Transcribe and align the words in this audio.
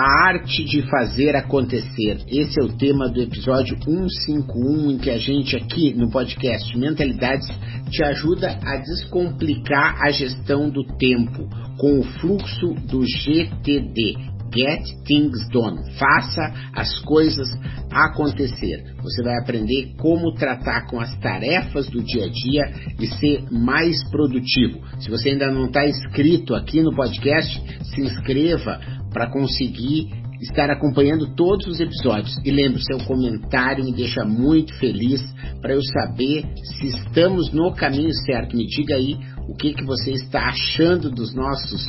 A 0.00 0.28
arte 0.28 0.62
de 0.62 0.82
fazer 0.82 1.34
acontecer. 1.34 2.22
Esse 2.28 2.60
é 2.60 2.62
o 2.62 2.68
tema 2.76 3.08
do 3.08 3.20
episódio 3.20 3.76
151, 3.82 4.92
em 4.92 4.96
que 4.96 5.10
a 5.10 5.18
gente 5.18 5.56
aqui 5.56 5.92
no 5.92 6.08
podcast 6.08 6.78
Mentalidades 6.78 7.48
te 7.90 8.04
ajuda 8.04 8.60
a 8.64 8.76
descomplicar 8.76 10.00
a 10.00 10.12
gestão 10.12 10.70
do 10.70 10.84
tempo 10.84 11.48
com 11.76 11.98
o 11.98 12.04
fluxo 12.04 12.74
do 12.86 13.02
GTD. 13.04 14.37
Get 14.54 14.82
Things 15.04 15.48
Done. 15.50 15.78
Faça 15.98 16.52
as 16.74 16.98
coisas 17.00 17.48
acontecer. 17.90 18.94
Você 19.02 19.22
vai 19.22 19.38
aprender 19.38 19.94
como 19.98 20.34
tratar 20.34 20.86
com 20.86 21.00
as 21.00 21.16
tarefas 21.18 21.88
do 21.88 22.02
dia 22.02 22.24
a 22.24 22.28
dia 22.28 22.72
e 23.00 23.06
ser 23.06 23.44
mais 23.50 23.96
produtivo. 24.10 24.80
Se 25.00 25.10
você 25.10 25.30
ainda 25.30 25.50
não 25.50 25.66
está 25.66 25.86
inscrito 25.86 26.54
aqui 26.54 26.82
no 26.82 26.94
podcast, 26.94 27.60
se 27.82 28.00
inscreva 28.00 28.80
para 29.12 29.30
conseguir 29.30 30.08
estar 30.40 30.70
acompanhando 30.70 31.34
todos 31.34 31.66
os 31.66 31.80
episódios. 31.80 32.36
E 32.44 32.50
lembre, 32.50 32.82
seu 32.82 32.98
comentário 32.98 33.84
me 33.84 33.92
deixa 33.92 34.24
muito 34.24 34.74
feliz 34.78 35.22
para 35.60 35.74
eu 35.74 35.82
saber 35.82 36.44
se 36.62 36.88
estamos 36.88 37.52
no 37.52 37.72
caminho 37.74 38.12
certo. 38.24 38.56
Me 38.56 38.66
diga 38.66 38.94
aí 38.94 39.16
o 39.48 39.54
que, 39.56 39.72
que 39.72 39.84
você 39.84 40.12
está 40.12 40.48
achando 40.48 41.10
dos 41.10 41.34
nossos 41.34 41.84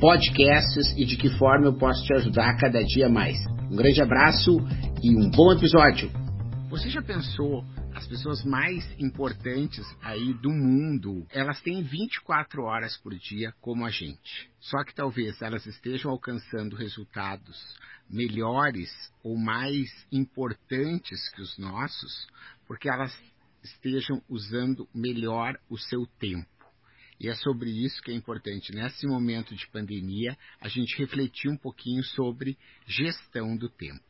podcasts 0.00 0.94
e 0.96 1.04
de 1.04 1.14
que 1.14 1.28
forma 1.36 1.66
eu 1.66 1.74
posso 1.74 2.02
te 2.04 2.14
ajudar 2.14 2.56
cada 2.56 2.82
dia 2.82 3.06
mais. 3.06 3.36
Um 3.70 3.76
grande 3.76 4.00
abraço 4.00 4.56
e 5.02 5.14
um 5.14 5.30
bom 5.30 5.52
episódio. 5.52 6.10
Você 6.70 6.88
já 6.88 7.02
pensou 7.02 7.62
as 7.94 8.06
pessoas 8.06 8.42
mais 8.42 8.82
importantes 8.98 9.84
aí 10.00 10.32
do 10.32 10.48
mundo, 10.48 11.26
elas 11.30 11.60
têm 11.60 11.82
24 11.82 12.62
horas 12.62 12.96
por 12.96 13.14
dia 13.14 13.52
como 13.60 13.84
a 13.84 13.90
gente. 13.90 14.50
Só 14.58 14.82
que 14.84 14.94
talvez 14.94 15.42
elas 15.42 15.66
estejam 15.66 16.10
alcançando 16.10 16.76
resultados 16.76 17.58
melhores 18.08 18.90
ou 19.22 19.36
mais 19.36 19.86
importantes 20.10 21.28
que 21.34 21.42
os 21.42 21.58
nossos, 21.58 22.26
porque 22.66 22.88
elas 22.88 23.14
estejam 23.62 24.22
usando 24.30 24.88
melhor 24.94 25.58
o 25.68 25.76
seu 25.76 26.06
tempo. 26.18 26.59
E 27.20 27.28
é 27.28 27.34
sobre 27.34 27.70
isso 27.70 28.00
que 28.02 28.10
é 28.10 28.14
importante, 28.14 28.72
nesse 28.72 29.06
momento 29.06 29.54
de 29.54 29.68
pandemia, 29.68 30.34
a 30.58 30.68
gente 30.68 30.96
refletir 30.96 31.50
um 31.50 31.56
pouquinho 31.56 32.02
sobre 32.02 32.56
gestão 32.86 33.54
do 33.54 33.68
tempo. 33.68 34.00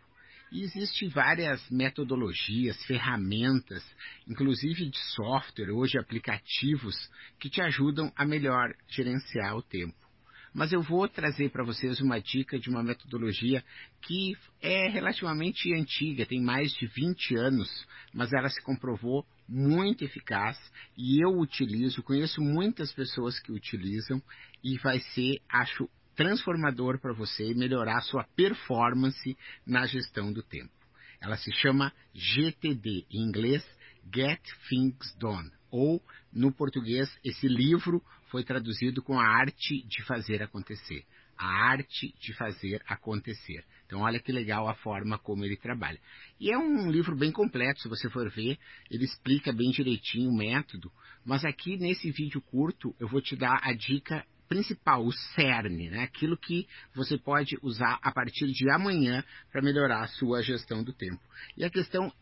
E 0.53 0.63
existem 0.63 1.09
várias 1.09 1.69
metodologias, 1.71 2.81
ferramentas, 2.85 3.85
inclusive 4.29 4.89
de 4.89 4.99
software, 5.15 5.73
hoje 5.73 5.99
aplicativos, 5.99 6.97
que 7.41 7.51
te 7.51 7.61
ajudam 7.61 8.13
a 8.15 8.25
melhor 8.25 8.73
gerenciar 8.89 9.57
o 9.57 9.63
tempo. 9.63 10.10
Mas 10.53 10.73
eu 10.73 10.83
vou 10.83 11.09
trazer 11.09 11.51
para 11.51 11.65
vocês 11.65 12.01
uma 12.01 12.21
dica 12.21 12.59
de 12.59 12.69
uma 12.69 12.83
metodologia 12.83 13.65
que 14.03 14.37
é 14.61 14.89
relativamente 14.89 15.73
antiga, 15.73 16.27
tem 16.27 16.43
mais 16.43 16.73
de 16.73 16.87
20 16.87 17.37
anos, 17.37 17.87
mas 18.13 18.33
ela 18.33 18.49
se 18.49 18.61
comprovou 18.63 19.25
muito 19.49 20.05
eficaz 20.05 20.59
e 20.97 21.23
eu 21.25 21.39
utilizo, 21.39 22.03
conheço 22.03 22.41
muitas 22.41 22.93
pessoas 22.93 23.39
que 23.39 23.53
utilizam 23.53 24.21
e 24.63 24.77
vai 24.79 24.99
ser, 24.99 25.41
acho, 25.49 25.89
transformador 26.17 27.01
para 27.01 27.13
você 27.13 27.55
melhorar 27.55 27.99
a 27.99 28.03
sua 28.03 28.25
performance 28.37 29.37
na 29.67 29.87
gestão 29.87 30.33
do 30.33 30.43
tempo. 30.43 30.73
Ela 31.21 31.37
se 31.37 31.53
chama 31.53 31.93
GTD, 32.15 33.07
em 33.11 33.23
inglês 33.23 33.65
Get 34.13 34.41
Things 34.69 35.15
Done, 35.19 35.51
ou 35.71 36.03
no 36.33 36.53
português 36.53 37.09
esse 37.25 37.49
livro 37.49 38.03
foi 38.31 38.45
traduzido 38.45 39.03
com 39.03 39.19
a 39.19 39.27
arte 39.27 39.83
de 39.87 40.03
fazer 40.05 40.43
acontecer. 40.43 41.05
A 41.37 41.47
arte 41.71 42.15
de 42.21 42.35
fazer 42.35 42.83
acontecer. 42.87 43.65
Então, 43.87 44.03
olha 44.03 44.21
que 44.21 44.31
legal 44.31 44.69
a 44.69 44.75
forma 44.75 45.19
como 45.19 45.45
ele 45.45 45.57
trabalha. 45.57 45.99
E 46.39 46.53
é 46.53 46.59
um 46.59 46.91
livro 46.91 47.17
bem 47.17 47.33
completo, 47.33 47.81
se 47.81 47.89
você 47.89 48.09
for 48.11 48.31
ver, 48.31 48.59
ele 48.91 49.05
explica 49.05 49.53
bem 49.53 49.71
direitinho 49.71 50.31
o 50.31 50.37
método. 50.37 50.93
Mas 51.25 51.45
aqui 51.45 51.77
nesse 51.77 52.11
vídeo 52.11 52.41
curto, 52.43 52.95
eu 53.01 53.09
vou 53.09 53.21
te 53.21 53.37
dar 53.37 53.59
a 53.63 53.73
dica 53.73 54.25
principal, 54.51 55.07
o 55.07 55.13
cerne, 55.13 55.89
né? 55.89 56.03
aquilo 56.03 56.37
que 56.37 56.67
você 56.93 57.17
pode 57.17 57.57
usar 57.63 58.01
a 58.03 58.11
partir 58.11 58.49
de 58.49 58.69
amanhã 58.69 59.25
para 59.51 59.63
melhorar 59.63 60.03
a 60.03 60.09
sua 60.09 60.43
gestão 60.43 60.83
do 60.83 60.93
tempo. 60.93 61.23
E 61.57 61.65
a 61.65 61.71
questão 61.71 62.13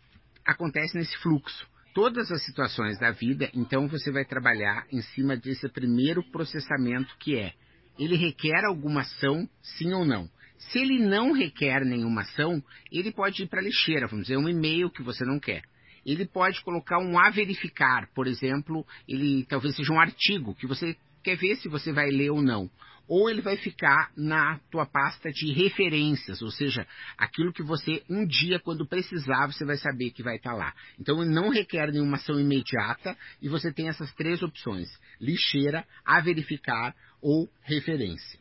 acontece 0.44 0.94
nesse 0.94 1.16
fluxo. 1.18 1.66
Todas 1.98 2.30
as 2.30 2.44
situações 2.44 2.96
da 3.00 3.10
vida, 3.10 3.50
então 3.52 3.88
você 3.88 4.12
vai 4.12 4.24
trabalhar 4.24 4.86
em 4.92 5.02
cima 5.02 5.36
desse 5.36 5.68
primeiro 5.68 6.22
processamento 6.30 7.12
que 7.18 7.36
é 7.36 7.54
ele 7.98 8.14
requer 8.14 8.64
alguma 8.64 9.00
ação, 9.00 9.48
sim 9.60 9.92
ou 9.92 10.04
não. 10.04 10.30
Se 10.58 10.78
ele 10.78 11.00
não 11.00 11.32
requer 11.32 11.84
nenhuma 11.84 12.20
ação, 12.20 12.62
ele 12.92 13.10
pode 13.10 13.42
ir 13.42 13.48
para 13.48 13.58
a 13.58 13.64
lixeira, 13.64 14.06
vamos 14.06 14.28
dizer, 14.28 14.36
um 14.36 14.48
e-mail 14.48 14.88
que 14.88 15.02
você 15.02 15.24
não 15.24 15.40
quer. 15.40 15.64
Ele 16.06 16.24
pode 16.24 16.62
colocar 16.62 17.00
um 17.00 17.18
a 17.18 17.30
verificar, 17.30 18.08
por 18.14 18.28
exemplo, 18.28 18.86
ele 19.08 19.44
talvez 19.46 19.74
seja 19.74 19.92
um 19.92 19.98
artigo 19.98 20.54
que 20.54 20.68
você 20.68 20.96
quer 21.28 21.36
ver 21.36 21.56
se 21.56 21.68
você 21.68 21.92
vai 21.92 22.08
ler 22.08 22.30
ou 22.30 22.40
não. 22.40 22.70
Ou 23.06 23.28
ele 23.28 23.40
vai 23.40 23.56
ficar 23.56 24.10
na 24.16 24.58
tua 24.70 24.86
pasta 24.86 25.30
de 25.30 25.52
referências, 25.52 26.42
ou 26.42 26.50
seja, 26.50 26.86
aquilo 27.16 27.52
que 27.52 27.62
você 27.62 28.02
um 28.08 28.26
dia, 28.26 28.58
quando 28.58 28.86
precisar, 28.86 29.46
você 29.46 29.64
vai 29.64 29.76
saber 29.76 30.10
que 30.10 30.22
vai 30.22 30.36
estar 30.36 30.54
lá. 30.54 30.74
Então 30.98 31.24
não 31.24 31.50
requer 31.50 31.90
nenhuma 31.90 32.16
ação 32.16 32.38
imediata 32.38 33.16
e 33.40 33.48
você 33.48 33.72
tem 33.72 33.88
essas 33.88 34.12
três 34.14 34.42
opções: 34.42 34.88
lixeira, 35.20 35.86
a 36.04 36.20
verificar 36.20 36.94
ou 37.20 37.50
referência. 37.62 38.38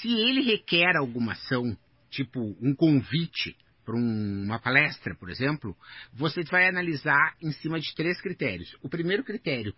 Se 0.00 0.08
ele 0.08 0.42
requer 0.42 0.96
alguma 0.96 1.32
ação, 1.32 1.76
tipo 2.10 2.56
um 2.60 2.74
convite 2.74 3.56
para 3.84 3.96
um, 3.96 4.44
uma 4.44 4.58
palestra, 4.58 5.14
por 5.14 5.28
exemplo, 5.28 5.76
você 6.12 6.42
vai 6.44 6.66
analisar 6.66 7.34
em 7.42 7.52
cima 7.52 7.78
de 7.78 7.94
três 7.94 8.20
critérios. 8.20 8.74
O 8.82 8.88
primeiro 8.88 9.24
critério 9.24 9.74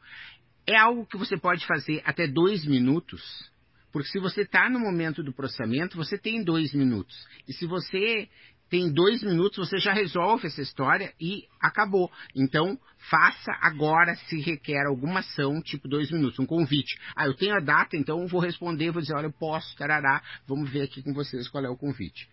é 0.67 0.77
algo 0.77 1.07
que 1.07 1.17
você 1.17 1.37
pode 1.37 1.67
fazer 1.67 2.03
até 2.05 2.27
dois 2.27 2.65
minutos, 2.65 3.23
porque 3.93 4.09
se 4.09 4.19
você 4.19 4.43
está 4.43 4.69
no 4.69 4.81
momento 4.81 5.23
do 5.23 5.33
processamento, 5.33 5.97
você 5.97 6.19
tem 6.19 6.43
dois 6.43 6.73
minutos. 6.75 7.17
E 7.47 7.53
se 7.53 7.67
você 7.67 8.29
tem 8.69 8.93
dois 8.93 9.23
minutos, 9.23 9.69
você 9.69 9.79
já 9.79 9.93
resolve 9.93 10.49
essa 10.49 10.61
história 10.61 11.13
e 11.21 11.45
acabou. 11.61 12.11
Então, 12.35 12.77
faça 13.09 13.53
agora 13.61 14.17
se 14.17 14.41
requer 14.41 14.87
alguma 14.87 15.21
ação, 15.21 15.63
tipo 15.63 15.87
dois 15.87 16.11
minutos, 16.11 16.41
um 16.41 16.47
convite. 16.47 16.99
Ah, 17.15 17.27
eu 17.27 17.35
tenho 17.35 17.55
a 17.55 17.61
data, 17.61 17.97
então 17.97 18.27
vou 18.27 18.41
responder, 18.41 18.91
vou 18.91 19.01
dizer, 19.01 19.15
olha, 19.15 19.27
eu 19.27 19.33
posso, 19.33 19.77
tarará, 19.77 20.21
vamos 20.47 20.71
ver 20.71 20.83
aqui 20.83 21.03
com 21.03 21.13
vocês 21.13 21.49
qual 21.49 21.65
é 21.65 21.69
o 21.69 21.77
convite. 21.77 22.29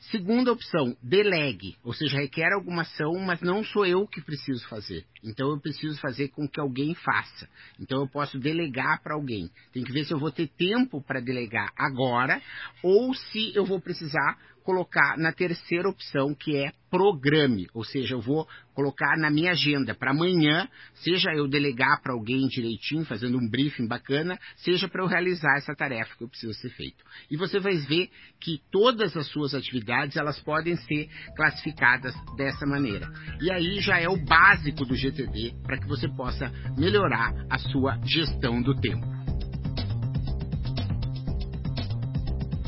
Segunda 0.00 0.52
opção, 0.52 0.96
delegue, 1.02 1.76
ou 1.82 1.92
seja, 1.92 2.18
requer 2.18 2.52
alguma 2.52 2.82
ação, 2.82 3.14
mas 3.18 3.40
não 3.40 3.64
sou 3.64 3.84
eu 3.84 4.06
que 4.06 4.20
preciso 4.20 4.66
fazer. 4.68 5.04
Então 5.24 5.50
eu 5.50 5.60
preciso 5.60 5.98
fazer 6.00 6.28
com 6.28 6.48
que 6.48 6.60
alguém 6.60 6.94
faça. 6.94 7.48
Então 7.80 8.02
eu 8.02 8.08
posso 8.08 8.38
delegar 8.38 9.02
para 9.02 9.14
alguém. 9.14 9.50
Tem 9.72 9.82
que 9.82 9.92
ver 9.92 10.04
se 10.04 10.14
eu 10.14 10.18
vou 10.18 10.30
ter 10.30 10.46
tempo 10.46 11.02
para 11.02 11.20
delegar 11.20 11.72
agora 11.76 12.40
ou 12.80 13.12
se 13.12 13.52
eu 13.56 13.64
vou 13.64 13.80
precisar 13.80 14.38
colocar 14.68 15.16
na 15.16 15.32
terceira 15.32 15.88
opção, 15.88 16.34
que 16.34 16.54
é 16.54 16.72
programe, 16.90 17.66
ou 17.72 17.82
seja, 17.82 18.14
eu 18.14 18.20
vou 18.20 18.46
colocar 18.74 19.16
na 19.16 19.30
minha 19.30 19.52
agenda 19.52 19.94
para 19.94 20.10
amanhã, 20.10 20.68
seja 20.96 21.30
eu 21.32 21.48
delegar 21.48 22.02
para 22.02 22.12
alguém 22.12 22.46
direitinho, 22.48 23.02
fazendo 23.06 23.38
um 23.38 23.48
briefing 23.48 23.88
bacana, 23.88 24.38
seja 24.56 24.86
para 24.86 25.02
eu 25.02 25.06
realizar 25.06 25.56
essa 25.56 25.74
tarefa 25.74 26.14
que 26.18 26.24
eu 26.24 26.28
preciso 26.28 26.52
ser 26.52 26.68
feito. 26.68 27.02
E 27.30 27.36
você 27.38 27.58
vai 27.58 27.76
ver 27.78 28.10
que 28.38 28.60
todas 28.70 29.16
as 29.16 29.26
suas 29.28 29.54
atividades, 29.54 30.18
elas 30.18 30.38
podem 30.40 30.76
ser 30.76 31.08
classificadas 31.34 32.14
dessa 32.36 32.66
maneira. 32.66 33.10
E 33.40 33.50
aí 33.50 33.80
já 33.80 33.98
é 33.98 34.08
o 34.08 34.22
básico 34.22 34.84
do 34.84 34.94
GTD 34.94 35.54
para 35.62 35.78
que 35.78 35.88
você 35.88 36.06
possa 36.14 36.52
melhorar 36.76 37.32
a 37.48 37.56
sua 37.56 37.98
gestão 38.04 38.60
do 38.60 38.78
tempo. 38.78 39.17